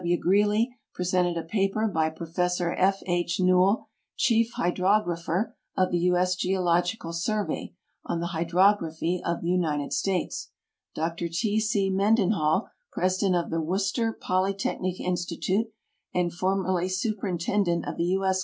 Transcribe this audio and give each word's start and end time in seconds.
W. 0.01 0.17
Greely 0.17 0.71
presented 0.95 1.37
a 1.37 1.43
paper 1.45 1.87
by 1.87 2.09
Prof. 2.09 2.39
F. 2.39 3.03
H. 3.05 3.39
Newell, 3.39 3.87
Chief 4.17 4.49
Hydrographer 4.55 5.55
of 5.77 5.91
the 5.91 5.99
U. 5.99 6.17
S. 6.17 6.35
Geological 6.35 7.13
Survey, 7.13 7.75
on 8.03 8.19
the 8.19 8.33
Hydrography 8.33 9.21
of 9.23 9.41
the 9.41 9.49
United 9.49 9.93
States; 9.93 10.49
I)r 10.97 11.13
T. 11.15 11.59
C. 11.59 11.91
Mcn 11.91 12.17
denhall. 12.17 12.69
President 12.91 13.35
of 13.35 13.51
the 13.51 13.61
Worcester 13.61 14.11
Polytechnic 14.11 14.99
Institute 14.99 15.67
and 16.15 16.33
formerly 16.33 16.89
Superintendent 16.89 17.85
of 17.87 17.97
the 17.97 18.05
U. 18.05 18.25
S. 18.25 18.39